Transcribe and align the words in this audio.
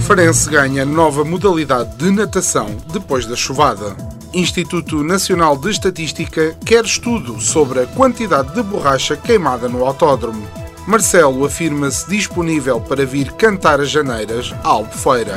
Farense 0.00 0.50
ganha 0.50 0.84
nova 0.84 1.24
modalidade 1.24 1.96
de 1.96 2.10
natação 2.10 2.66
depois 2.92 3.24
da 3.24 3.36
chuvada. 3.36 3.96
Instituto 4.32 5.04
Nacional 5.04 5.56
de 5.56 5.70
Estatística 5.70 6.58
quer 6.66 6.84
estudo 6.84 7.40
sobre 7.40 7.82
a 7.82 7.86
quantidade 7.86 8.52
de 8.52 8.64
borracha 8.64 9.16
queimada 9.16 9.68
no 9.68 9.86
autódromo. 9.86 10.44
Marcelo 10.88 11.44
afirma-se 11.44 12.08
disponível 12.10 12.80
para 12.80 13.06
vir 13.06 13.30
cantar 13.34 13.80
as 13.80 13.90
janeiras 13.90 14.52
à 14.64 14.70
Albufeira. 14.70 15.36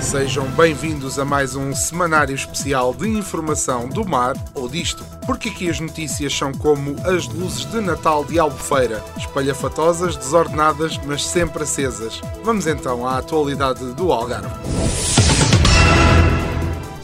Sejam 0.00 0.46
bem-vindos 0.50 1.18
a 1.18 1.24
mais 1.24 1.56
um 1.56 1.74
semanário 1.74 2.34
especial 2.34 2.94
de 2.94 3.08
informação 3.08 3.88
do 3.88 4.06
mar 4.06 4.34
ou 4.54 4.68
disto, 4.68 5.04
porque 5.26 5.48
aqui 5.48 5.68
as 5.68 5.80
notícias 5.80 6.36
são 6.36 6.52
como 6.52 6.94
as 7.04 7.26
luzes 7.26 7.64
de 7.64 7.80
Natal 7.80 8.24
de 8.24 8.38
Albufeira, 8.38 9.02
espalhafatosas, 9.16 10.16
desordenadas, 10.16 10.98
mas 11.04 11.26
sempre 11.26 11.62
acesas. 11.62 12.20
Vamos 12.44 12.66
então 12.66 13.06
à 13.06 13.18
atualidade 13.18 13.84
do 13.94 14.12
Algarve. 14.12 15.25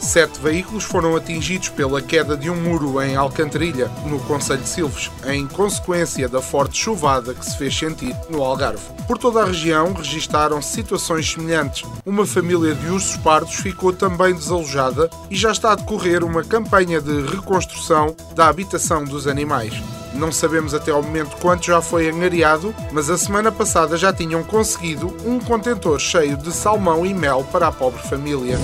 Sete 0.03 0.37
veículos 0.41 0.83
foram 0.83 1.15
atingidos 1.15 1.69
pela 1.69 2.01
queda 2.01 2.35
de 2.35 2.49
um 2.49 2.55
muro 2.55 3.01
em 3.01 3.15
Alcantarilha, 3.15 3.89
no 4.05 4.19
Conselho 4.19 4.61
de 4.61 4.67
Silves, 4.67 5.09
em 5.25 5.47
consequência 5.47 6.27
da 6.27 6.41
forte 6.41 6.77
chuvada 6.77 7.33
que 7.33 7.43
se 7.43 7.57
fez 7.57 7.75
sentir 7.75 8.13
no 8.29 8.43
Algarve. 8.43 8.83
Por 9.07 9.17
toda 9.17 9.41
a 9.41 9.45
região 9.45 9.93
registaram 9.93 10.61
situações 10.61 11.31
semelhantes. 11.31 11.83
Uma 12.05 12.27
família 12.27 12.75
de 12.75 12.87
ursos 12.89 13.15
pardos 13.17 13.55
ficou 13.55 13.93
também 13.93 14.35
desalojada 14.35 15.09
e 15.31 15.37
já 15.37 15.51
está 15.51 15.71
a 15.71 15.75
decorrer 15.75 16.23
uma 16.23 16.43
campanha 16.43 16.99
de 17.01 17.21
reconstrução 17.21 18.13
da 18.35 18.49
habitação 18.49 19.05
dos 19.05 19.25
animais. 19.25 19.73
Não 20.13 20.33
sabemos 20.33 20.73
até 20.73 20.91
ao 20.91 21.01
momento 21.01 21.37
quanto 21.37 21.65
já 21.65 21.81
foi 21.81 22.09
angariado, 22.09 22.75
mas 22.91 23.09
a 23.09 23.17
semana 23.17 23.53
passada 23.53 23.95
já 23.97 24.11
tinham 24.11 24.43
conseguido 24.43 25.15
um 25.25 25.39
contentor 25.39 25.97
cheio 25.97 26.35
de 26.37 26.51
salmão 26.51 27.05
e 27.05 27.13
mel 27.13 27.47
para 27.51 27.67
a 27.67 27.71
pobre 27.71 28.01
família. 28.03 28.59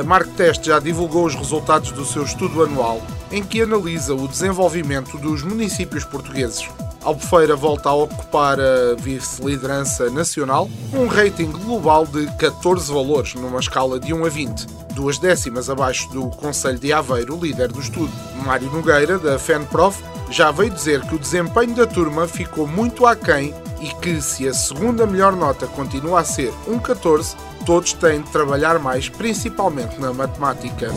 A 0.00 0.02
Mark 0.02 0.26
Test 0.36 0.64
já 0.64 0.80
divulgou 0.80 1.24
os 1.24 1.36
resultados 1.36 1.92
do 1.92 2.04
seu 2.04 2.24
estudo 2.24 2.64
anual, 2.64 3.00
em 3.30 3.44
que 3.44 3.62
analisa 3.62 4.12
o 4.12 4.26
desenvolvimento 4.26 5.16
dos 5.18 5.44
municípios 5.44 6.04
portugueses. 6.04 6.68
Albufeira 7.04 7.54
volta 7.54 7.90
a 7.90 7.94
ocupar 7.94 8.58
a 8.58 8.94
vice-liderança 8.98 10.10
nacional, 10.10 10.68
um 10.92 11.06
rating 11.06 11.52
global 11.52 12.06
de 12.06 12.26
14 12.38 12.92
valores, 12.92 13.34
numa 13.34 13.60
escala 13.60 14.00
de 14.00 14.12
1 14.12 14.24
a 14.24 14.28
20, 14.28 14.66
duas 14.94 15.18
décimas 15.18 15.70
abaixo 15.70 16.10
do 16.10 16.28
Conselho 16.30 16.78
de 16.78 16.92
Aveiro, 16.92 17.38
líder 17.40 17.70
do 17.70 17.78
estudo. 17.78 18.10
Mário 18.44 18.70
Nogueira, 18.72 19.16
da 19.16 19.38
FENPROF, 19.38 20.02
já 20.28 20.50
veio 20.50 20.70
dizer 20.70 21.02
que 21.02 21.14
o 21.14 21.18
desempenho 21.20 21.74
da 21.74 21.86
turma 21.86 22.26
ficou 22.26 22.66
muito 22.66 23.06
aquém 23.06 23.54
e 23.84 23.94
que, 23.96 24.18
se 24.22 24.48
a 24.48 24.54
segunda 24.54 25.06
melhor 25.06 25.36
nota 25.36 25.66
continua 25.66 26.20
a 26.20 26.24
ser 26.24 26.50
um 26.66 26.78
14, 26.78 27.36
todos 27.66 27.92
têm 27.92 28.22
de 28.22 28.30
trabalhar 28.30 28.78
mais, 28.78 29.10
principalmente 29.10 30.00
na 30.00 30.10
matemática. 30.10 30.88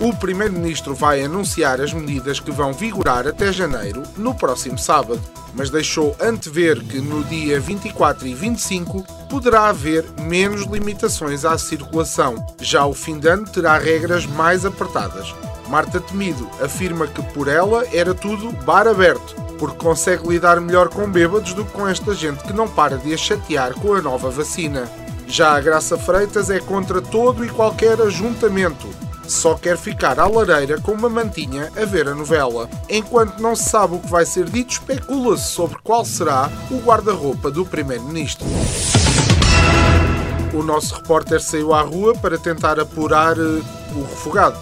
O 0.00 0.12
Primeiro-Ministro 0.12 0.92
vai 0.92 1.22
anunciar 1.22 1.80
as 1.80 1.92
medidas 1.92 2.40
que 2.40 2.50
vão 2.50 2.72
vigorar 2.72 3.28
até 3.28 3.52
janeiro, 3.52 4.02
no 4.16 4.34
próximo 4.34 4.76
sábado, 4.76 5.22
mas 5.54 5.70
deixou 5.70 6.16
antever 6.20 6.82
que 6.82 7.00
no 7.00 7.22
dia 7.22 7.60
24 7.60 8.26
e 8.26 8.34
25 8.34 9.04
poderá 9.30 9.68
haver 9.68 10.04
menos 10.20 10.62
limitações 10.62 11.44
à 11.44 11.56
circulação. 11.56 12.44
Já 12.60 12.84
o 12.84 12.92
fim 12.92 13.20
de 13.20 13.28
ano 13.28 13.48
terá 13.48 13.78
regras 13.78 14.26
mais 14.26 14.66
apertadas. 14.66 15.32
Marta 15.68 16.00
Temido 16.00 16.48
afirma 16.60 17.06
que 17.06 17.22
por 17.32 17.46
ela 17.46 17.86
era 17.92 18.14
tudo 18.14 18.52
bar 18.64 18.86
aberto, 18.86 19.45
porque 19.58 19.76
consegue 19.76 20.28
lidar 20.28 20.60
melhor 20.60 20.88
com 20.88 21.10
bêbados 21.10 21.52
do 21.54 21.64
que 21.64 21.72
com 21.72 21.86
esta 21.86 22.14
gente 22.14 22.42
que 22.44 22.52
não 22.52 22.68
para 22.68 22.96
de 22.96 23.12
a 23.12 23.16
chatear 23.16 23.74
com 23.74 23.94
a 23.94 24.02
nova 24.02 24.30
vacina. 24.30 24.88
Já 25.26 25.56
a 25.56 25.60
Graça 25.60 25.98
Freitas 25.98 26.50
é 26.50 26.60
contra 26.60 27.02
todo 27.02 27.44
e 27.44 27.48
qualquer 27.48 28.00
ajuntamento. 28.00 28.88
Só 29.26 29.54
quer 29.54 29.76
ficar 29.76 30.20
à 30.20 30.26
lareira 30.26 30.80
com 30.80 30.92
uma 30.92 31.08
mantinha 31.08 31.70
a 31.76 31.84
ver 31.84 32.08
a 32.08 32.14
novela. 32.14 32.70
Enquanto 32.88 33.40
não 33.40 33.56
se 33.56 33.68
sabe 33.68 33.96
o 33.96 33.98
que 33.98 34.08
vai 34.08 34.24
ser 34.24 34.44
dito, 34.44 34.70
especula-se 34.72 35.48
sobre 35.48 35.76
qual 35.82 36.04
será 36.04 36.48
o 36.70 36.78
guarda-roupa 36.78 37.50
do 37.50 37.66
Primeiro-Ministro. 37.66 38.46
O 40.54 40.62
nosso 40.62 40.94
repórter 40.94 41.40
saiu 41.42 41.74
à 41.74 41.82
rua 41.82 42.14
para 42.14 42.38
tentar 42.38 42.78
apurar 42.78 43.36
uh, 43.36 43.64
o 43.96 44.02
refogado. 44.02 44.56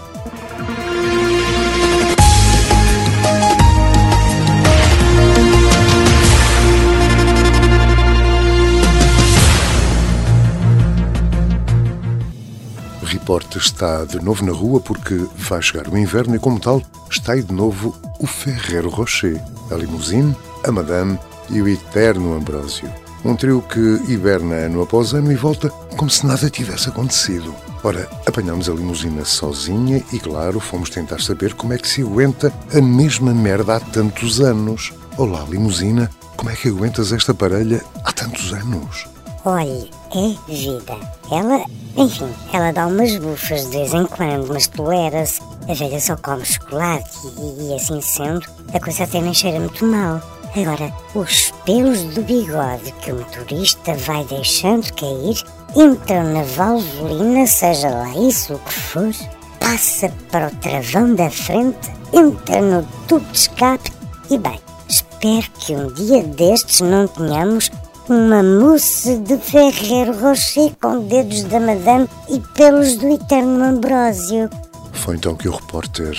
Repórter 13.05 13.61
está 13.61 14.05
de 14.05 14.19
novo 14.23 14.45
na 14.45 14.53
rua 14.53 14.81
porque 14.81 15.15
vai 15.37 15.63
chegar 15.63 15.89
o 15.89 15.99
inverno 15.99 16.35
e, 16.37 16.39
como 16.39 16.59
tal, 16.59 16.83
está 17.11 17.33
aí 17.33 17.43
de 17.43 17.53
novo 17.53 17.95
o 18.19 18.27
Ferrero 18.27 18.89
Rocher, 18.91 19.41
a 19.71 19.75
limusine, 19.75 20.35
a 20.65 20.73
Madame 20.73 21.19
e 21.51 21.61
o 21.61 21.69
eterno 21.69 22.35
Ambrósio. 22.35 22.91
Um 23.25 23.35
trio 23.37 23.63
que 23.63 23.81
hiberna 24.13 24.55
ano 24.55 24.83
após 24.83 25.15
ano 25.15 25.33
e 25.33 25.35
volta 25.35 25.71
como 25.97 26.11
se 26.11 26.27
nada 26.27 26.51
tivesse 26.51 26.89
acontecido. 26.89 27.55
Ora, 27.83 28.09
apanhamos 28.27 28.69
a 28.69 28.73
limusina 28.73 29.25
sozinha 29.25 30.03
e, 30.13 30.19
claro, 30.19 30.59
fomos 30.59 30.91
tentar 30.91 31.21
saber 31.21 31.55
como 31.55 31.73
é 31.73 31.79
que 31.79 31.89
se 31.89 32.03
aguenta 32.03 32.53
a 32.75 32.81
mesma 32.81 33.33
merda 33.33 33.77
há 33.77 33.81
tantos 33.81 34.41
anos. 34.41 34.93
Olá, 35.17 35.45
limusina, 35.49 36.11
como 36.37 36.51
é 36.51 36.57
que 36.57 36.69
aguentas 36.69 37.13
esta 37.13 37.33
parelha 37.33 37.83
há 38.05 38.13
tantos 38.13 38.53
anos? 38.53 39.14
Olhe, 39.47 39.91
é 40.15 40.51
vida. 40.51 40.97
Ela, 41.31 41.67
enfim, 41.99 42.33
ela 42.51 42.73
dá 42.73 42.87
umas 42.87 43.15
bufas 43.19 43.65
de 43.65 43.77
vez 43.77 43.93
em 43.93 44.07
quando, 44.07 44.49
mas 44.49 44.69
tolera-se. 44.69 45.43
A 45.69 45.75
velha 45.75 46.01
só 46.01 46.17
come 46.17 46.43
chocolate 46.47 47.11
e, 47.39 47.69
e, 47.69 47.75
assim 47.75 48.01
sendo, 48.01 48.47
a 48.73 48.81
coisa 48.81 49.05
até 49.05 49.21
nem 49.21 49.35
cheira 49.35 49.61
muito 49.61 49.85
mal. 49.85 50.19
Agora, 50.57 50.91
os 51.15 51.53
pelos 51.67 52.05
do 52.15 52.23
bigode 52.23 52.91
que 53.03 53.13
o 53.13 53.17
motorista 53.17 53.93
vai 53.93 54.25
deixando 54.25 54.91
cair 54.95 55.37
entram 55.77 56.25
na 56.33 56.43
valvolina, 56.43 57.47
seja 57.47 57.91
lá 57.91 58.17
isso 58.17 58.55
o 58.55 58.59
que 58.61 58.73
for, 58.73 59.15
passa 59.61 60.11
para 60.31 60.47
o 60.47 60.57
travão 60.57 61.15
da 61.15 61.29
frente, 61.29 61.93
entra 62.15 62.63
no 62.63 62.83
tubo 63.07 63.27
de 63.31 63.37
escape 63.37 63.93
e, 64.31 64.39
bem, 64.39 64.59
espero 64.89 65.51
que 65.59 65.77
um 65.77 65.93
dia 65.93 66.23
destes 66.23 66.81
não 66.81 67.07
tenhamos 67.09 67.71
uma 68.09 68.43
mousse 68.43 69.17
de 69.17 69.37
Ferreiro 69.39 70.13
Rocher 70.19 70.73
com 70.81 71.07
dedos 71.07 71.45
da 71.45 71.59
Madame 71.59 72.09
e 72.29 72.39
pelos 72.55 72.97
do 72.97 73.09
eterno 73.09 73.65
Ambrósio. 73.65 74.51
Foi 74.93 75.17
então 75.17 75.35
que 75.35 75.49
o 75.49 75.53
repórter, 75.53 76.17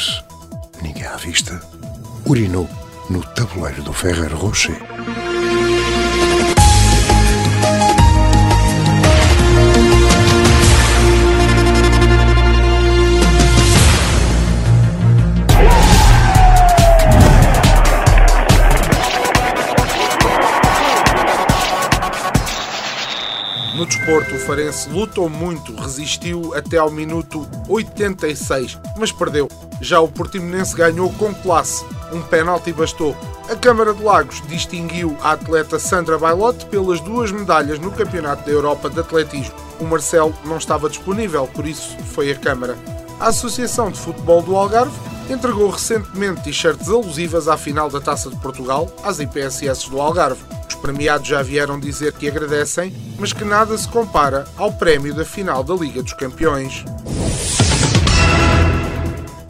ninguém 0.82 1.06
à 1.06 1.16
vista, 1.16 1.62
urinou 2.26 2.68
no 3.10 3.24
tabuleiro 3.34 3.84
do 3.84 3.94
Ferreiro 3.94 4.38
Rocher. 4.38 4.82
Farense 24.46 24.88
lutou 24.90 25.28
muito, 25.28 25.76
resistiu 25.76 26.54
até 26.54 26.78
ao 26.78 26.92
minuto 26.92 27.48
86, 27.68 28.78
mas 28.96 29.12
perdeu. 29.12 29.50
Já 29.82 30.00
o 30.00 30.08
Portimonense 30.08 30.76
ganhou 30.76 31.12
com 31.14 31.34
classe. 31.34 31.84
Um 32.14 32.22
pênalti 32.22 32.72
bastou. 32.72 33.18
A 33.50 33.56
Câmara 33.56 33.92
de 33.92 34.04
Lagos 34.04 34.44
distinguiu 34.48 35.18
a 35.24 35.32
atleta 35.32 35.80
Sandra 35.80 36.20
Bailote 36.20 36.68
pelas 36.68 37.00
duas 37.00 37.32
medalhas 37.32 37.80
no 37.80 37.92
Campeonato 37.92 38.46
da 38.46 38.52
Europa 38.52 38.88
de 38.88 39.00
Atletismo. 39.00 39.56
O 39.80 39.84
Marcelo 39.84 40.34
não 40.46 40.58
estava 40.58 40.90
disponível, 40.90 41.48
por 41.48 41.66
isso 41.66 41.98
foi 42.14 42.30
a 42.30 42.36
Câmara. 42.36 42.78
A 43.20 43.30
Associação 43.30 43.90
de 43.90 43.98
Futebol 43.98 44.44
do 44.44 44.56
Algarve 44.56 44.96
entregou 45.28 45.72
recentemente 45.72 46.44
t-shirts 46.44 46.88
alusivas 46.88 47.48
à 47.48 47.58
final 47.58 47.90
da 47.90 48.00
Taça 48.00 48.30
de 48.30 48.36
Portugal 48.36 48.92
às 49.04 49.20
IPSS 49.20 49.90
do 49.90 50.00
Algarve. 50.00 50.44
Os 50.86 50.92
premiados 50.92 51.28
já 51.28 51.42
vieram 51.42 51.80
dizer 51.80 52.14
que 52.14 52.28
agradecem, 52.28 52.96
mas 53.18 53.34
que 53.34 53.44
nada 53.44 53.76
se 53.76 53.88
compara 53.88 54.46
ao 54.56 54.72
prémio 54.72 55.16
da 55.16 55.26
final 55.26 55.64
da 55.64 55.74
Liga 55.74 56.04
dos 56.04 56.14
Campeões. 56.14 56.86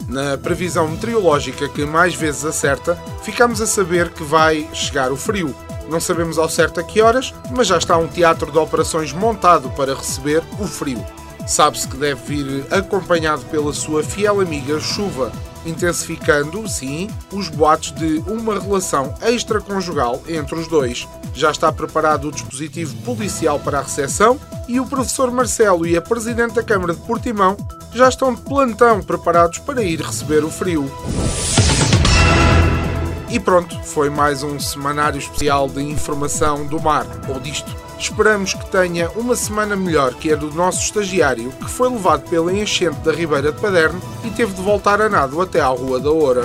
Na 0.08 0.38
previsão 0.38 0.88
meteorológica 0.88 1.68
que 1.68 1.84
mais 1.84 2.14
vezes 2.14 2.42
acerta, 2.42 2.98
ficamos 3.22 3.60
a 3.60 3.66
saber 3.66 4.08
que 4.12 4.24
vai 4.24 4.66
chegar 4.72 5.12
o 5.12 5.16
frio. 5.16 5.54
Não 5.90 6.00
sabemos 6.00 6.38
ao 6.38 6.48
certo 6.48 6.80
a 6.80 6.82
que 6.82 7.02
horas, 7.02 7.34
mas 7.54 7.66
já 7.66 7.76
está 7.76 7.98
um 7.98 8.08
teatro 8.08 8.50
de 8.50 8.56
operações 8.56 9.12
montado 9.12 9.68
para 9.72 9.94
receber 9.94 10.42
o 10.58 10.66
frio. 10.66 11.04
Sabe-se 11.46 11.86
que 11.86 11.98
deve 11.98 12.20
vir 12.24 12.66
acompanhado 12.72 13.44
pela 13.50 13.74
sua 13.74 14.02
fiel 14.02 14.40
amiga 14.40 14.80
Chuva, 14.80 15.30
intensificando, 15.66 16.66
sim, 16.66 17.10
os 17.30 17.48
boatos 17.48 17.92
de 17.92 18.22
uma 18.26 18.58
relação 18.58 19.14
extraconjugal 19.22 20.22
entre 20.26 20.54
os 20.54 20.66
dois. 20.66 21.06
Já 21.36 21.50
está 21.50 21.70
preparado 21.70 22.28
o 22.28 22.32
dispositivo 22.32 22.96
policial 23.02 23.60
para 23.60 23.78
a 23.78 23.82
recepção 23.82 24.40
e 24.66 24.80
o 24.80 24.86
professor 24.86 25.30
Marcelo 25.30 25.86
e 25.86 25.94
a 25.94 26.00
presidente 26.00 26.54
da 26.54 26.62
Câmara 26.62 26.94
de 26.94 27.00
Portimão 27.02 27.58
já 27.92 28.08
estão 28.08 28.34
de 28.34 28.40
plantão 28.40 29.02
preparados 29.02 29.58
para 29.58 29.82
ir 29.82 30.00
receber 30.00 30.42
o 30.42 30.50
frio. 30.50 30.90
E 33.28 33.38
pronto, 33.38 33.78
foi 33.84 34.08
mais 34.08 34.42
um 34.42 34.58
semanário 34.58 35.18
especial 35.18 35.68
de 35.68 35.82
informação 35.82 36.64
do 36.64 36.80
mar, 36.80 37.06
ou 37.28 37.38
disto. 37.38 37.70
Esperamos 37.98 38.54
que 38.54 38.70
tenha 38.70 39.10
uma 39.10 39.36
semana 39.36 39.76
melhor 39.76 40.14
que 40.14 40.32
a 40.32 40.36
do 40.36 40.50
nosso 40.52 40.80
estagiário, 40.84 41.50
que 41.52 41.68
foi 41.70 41.90
levado 41.90 42.28
pela 42.30 42.52
enchente 42.52 43.00
da 43.00 43.12
Ribeira 43.12 43.52
de 43.52 43.60
Paderno 43.60 44.00
e 44.24 44.30
teve 44.30 44.54
de 44.54 44.62
voltar 44.62 45.02
a 45.02 45.08
nado 45.08 45.40
até 45.42 45.60
à 45.60 45.68
Rua 45.68 46.00
da 46.00 46.10
Oura. 46.10 46.44